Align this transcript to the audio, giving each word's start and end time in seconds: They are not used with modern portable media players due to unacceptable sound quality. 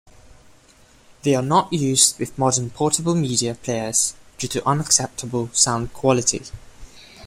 They 1.21 1.35
are 1.35 1.43
not 1.43 1.71
used 1.71 2.17
with 2.17 2.35
modern 2.35 2.71
portable 2.71 3.13
media 3.13 3.53
players 3.53 4.15
due 4.39 4.47
to 4.47 4.65
unacceptable 4.67 5.49
sound 5.53 5.93
quality. 5.93 6.41